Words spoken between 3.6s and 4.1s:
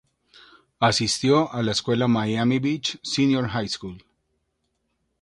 School.